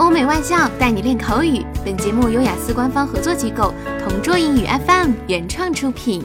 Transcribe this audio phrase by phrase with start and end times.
[0.00, 1.62] 欧美外教带你练口语。
[1.84, 6.24] 本节目由雅思官方合作机构同桌英语 FM 原创出品。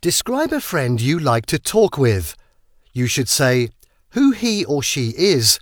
[0.00, 2.32] Describe a friend you like to talk with.
[2.92, 3.68] You should say
[4.14, 5.58] who he or she is,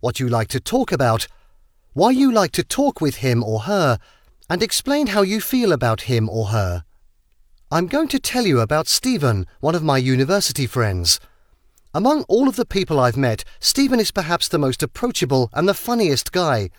[0.00, 1.26] what you like to talk about,
[1.92, 3.98] why you like to talk with him or her,
[4.48, 6.84] and explain how you feel about him or her.
[7.70, 11.20] I'm going to tell you about Stephen, one of my university friends.
[11.93, 15.73] Among all of the people I've met, Stephen is perhaps the most approachable and the
[15.73, 16.69] funniest guy.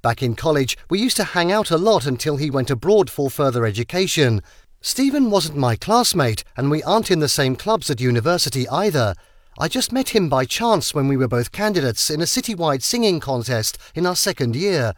[0.00, 3.30] Back in college, we used to hang out a lot until he went abroad for
[3.30, 4.42] further education.
[4.80, 9.14] Stephen wasn't my classmate, and we aren't in the same clubs at university either.
[9.58, 13.18] I just met him by chance when we were both candidates in a citywide singing
[13.18, 14.94] contest in our second year.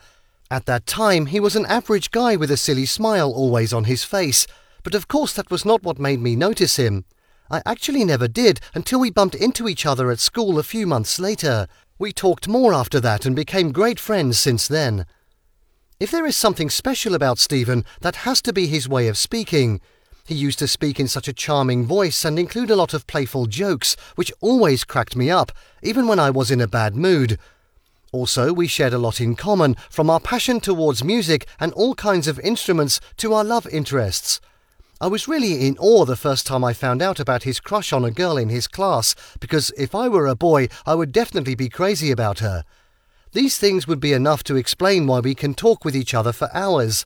[0.50, 4.04] At that time, he was an average guy with a silly smile always on his
[4.04, 4.46] face,
[4.82, 7.04] but of course that was not what made me notice him.
[7.50, 11.18] I actually never did until we bumped into each other at school a few months
[11.18, 11.68] later.
[11.98, 15.06] We talked more after that and became great friends since then.
[15.98, 19.80] If there is something special about Stephen, that has to be his way of speaking.
[20.26, 23.46] He used to speak in such a charming voice and include a lot of playful
[23.46, 25.52] jokes, which always cracked me up,
[25.82, 27.38] even when I was in a bad mood.
[28.12, 32.26] Also, we shared a lot in common, from our passion towards music and all kinds
[32.26, 34.40] of instruments to our love interests.
[34.98, 38.02] I was really in awe the first time I found out about his crush on
[38.02, 41.68] a girl in his class, because if I were a boy, I would definitely be
[41.68, 42.64] crazy about her.
[43.32, 46.48] These things would be enough to explain why we can talk with each other for
[46.54, 47.04] hours.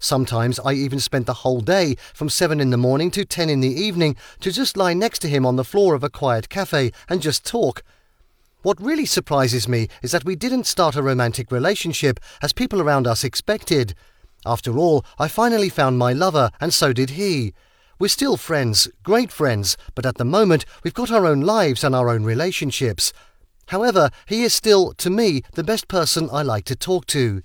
[0.00, 3.60] Sometimes I even spent the whole day, from 7 in the morning to 10 in
[3.60, 6.90] the evening, to just lie next to him on the floor of a quiet cafe
[7.08, 7.84] and just talk.
[8.62, 13.06] What really surprises me is that we didn't start a romantic relationship as people around
[13.06, 13.94] us expected.
[14.46, 17.52] After all, I finally found my lover, and so did he.
[17.98, 21.94] We're still friends, great friends, but at the moment we've got our own lives and
[21.94, 23.12] our own relationships.
[23.66, 27.42] However, he is still, to me, the best person I like to talk to.